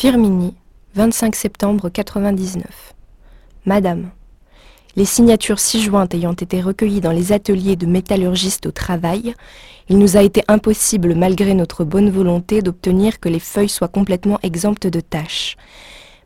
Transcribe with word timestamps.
Firmini, 0.00 0.54
25 0.94 1.34
septembre 1.34 1.88
99. 1.88 2.94
Madame, 3.66 4.10
les 4.94 5.04
signatures 5.04 5.58
ci-jointes 5.58 6.14
ayant 6.14 6.34
été 6.34 6.60
recueillies 6.60 7.00
dans 7.00 7.10
les 7.10 7.32
ateliers 7.32 7.74
de 7.74 7.84
métallurgistes 7.84 8.66
au 8.66 8.70
travail, 8.70 9.34
il 9.88 9.98
nous 9.98 10.16
a 10.16 10.22
été 10.22 10.44
impossible, 10.46 11.16
malgré 11.16 11.52
notre 11.52 11.82
bonne 11.82 12.10
volonté, 12.10 12.62
d'obtenir 12.62 13.18
que 13.18 13.28
les 13.28 13.40
feuilles 13.40 13.68
soient 13.68 13.88
complètement 13.88 14.38
exemptes 14.44 14.86
de 14.86 15.00
tâches. 15.00 15.56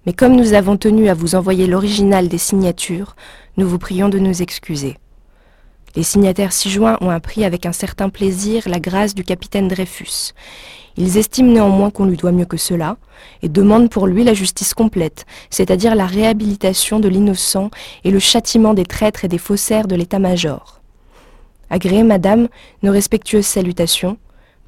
Mais 0.04 0.12
comme 0.12 0.36
nous 0.36 0.52
avons 0.52 0.77
tenu 0.77 1.09
à 1.09 1.14
vous 1.14 1.34
envoyer 1.34 1.66
l'original 1.66 2.29
des 2.29 2.36
signatures, 2.36 3.16
nous 3.57 3.66
vous 3.66 3.79
prions 3.79 4.11
de 4.11 4.18
nous 4.18 4.43
excuser. 4.43 4.98
Les 5.95 6.02
signataires 6.02 6.52
ci-joints 6.54 6.96
ont 7.02 7.11
appris 7.11 7.45
avec 7.45 7.66
un 7.66 7.72
certain 7.72 8.09
plaisir 8.09 8.62
la 8.66 8.80
grâce 8.80 9.14
du 9.14 9.24
capitaine 9.24 9.68
Dreyfus. 9.68 10.32
Ils 10.96 11.18
estiment 11.18 11.52
néanmoins 11.52 11.91
qu'on 11.91 12.06
lui 12.06 12.16
doit 12.16 12.32
mieux 12.32 12.46
que 12.46 12.56
cela 12.56 12.96
et 13.42 13.48
demandent 13.48 13.91
pour 13.91 14.06
lui 14.06 14.24
la 14.24 14.32
justice 14.32 14.73
complète, 14.73 15.27
c'est-à-dire 15.50 15.95
la 15.95 16.06
réhabilitation 16.06 16.98
de 16.98 17.09
l'innocent 17.09 17.70
et 18.05 18.10
le 18.10 18.19
châtiment 18.19 18.73
des 18.73 18.86
traîtres 18.86 19.24
et 19.24 19.28
des 19.28 19.38
faussaires 19.38 19.86
de 19.86 19.95
l'état-major. 19.95 20.80
Agréez, 21.69 22.02
madame, 22.05 22.48
nos 22.83 22.92
respectueuses 22.92 23.47
salutations, 23.47 24.16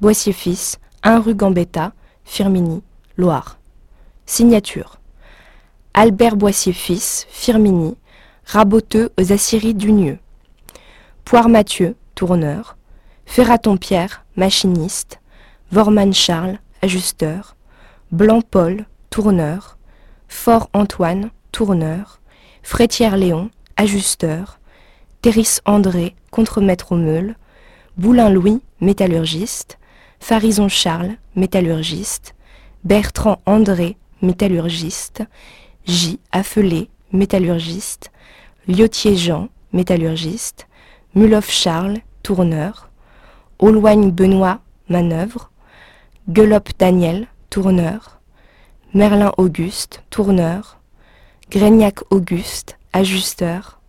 Boissier 0.01 0.33
fils, 0.33 0.77
1 1.03 1.19
rue 1.19 1.35
Gambetta, 1.35 1.93
Firmini, 2.23 2.81
Loire. 3.17 3.57
Signature. 4.25 4.99
Albert 5.93 6.35
Boissier 6.35 6.73
fils, 6.73 7.25
Firmini, 7.29 7.95
raboteux 8.45 9.11
aux 9.19 9.31
Assyries 9.31 9.75
d'Unieux. 9.75 10.17
Poire 11.25 11.49
Mathieu, 11.49 11.95
tourneur. 12.13 12.77
Ferraton 13.25 13.77
Pierre, 13.77 14.23
machiniste. 14.35 15.19
Vorman 15.71 16.13
Charles, 16.13 16.59
ajusteur, 16.83 17.55
Blanc 18.11 18.43
Paul, 18.43 18.85
tourneur, 19.09 19.79
Fort 20.27 20.69
Antoine, 20.73 21.31
tourneur, 21.51 22.21
Frétière 22.61 23.17
Léon, 23.17 23.49
ajusteur, 23.75 24.59
Terris 25.23 25.57
André, 25.65 26.15
contremaître 26.29 26.91
au 26.91 26.95
meule, 26.95 27.35
Boulin 27.97 28.29
Louis, 28.29 28.61
métallurgiste, 28.79 29.79
Farison 30.19 30.69
Charles, 30.69 31.15
métallurgiste, 31.35 32.35
Bertrand 32.83 33.41
André, 33.47 33.97
métallurgiste, 34.21 35.23
J. 35.87 36.19
Affelé, 36.31 36.91
métallurgiste, 37.11 38.11
Liotier 38.67 39.17
Jean, 39.17 39.49
métallurgiste, 39.73 40.67
Muloff 41.15 41.49
Charles, 41.49 41.99
tourneur, 42.23 42.89
Auloigne 43.59 44.11
Benoît, 44.11 44.59
manœuvre, 44.89 45.49
Guelop 46.27 46.71
Daniel, 46.77 47.27
tourneur, 47.49 48.19
Merlin 48.93 49.31
Auguste, 49.37 50.03
tourneur, 50.09 50.77
Grégnac 51.49 51.99
Auguste, 52.11 52.77
ajusteur, 52.91 53.79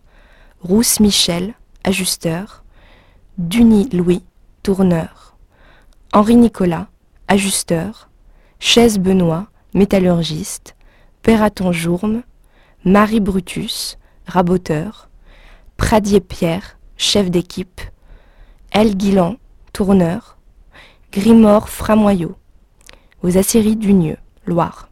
Rousse 0.61 1.01
Michel, 1.01 1.53
ajusteur, 1.83 2.63
Duny 3.37 3.89
Louis, 3.89 4.23
tourneur, 4.63 5.35
Henri 6.13 6.37
Nicolas, 6.37 6.87
ajusteur, 7.27 8.09
Chaise 8.59 8.99
Benoît, 8.99 9.47
métallurgiste, 9.73 10.77
Pératon 11.23 11.73
Jourme, 11.73 12.23
Marie 12.85 13.19
Brutus, 13.19 13.97
raboteur, 14.27 15.09
Pradier 15.75 16.21
Pierre, 16.21 16.76
chef 16.97 17.29
d'équipe, 17.29 17.81
El 18.71 18.97
Guilan, 18.97 19.37
tourneur, 19.71 20.37
Grimord 21.11 21.69
Framoyau, 21.69 22.35
aux 23.23 23.37
Assyries 23.37 23.75
d'Unieux, 23.75 24.17
Loire. 24.45 24.89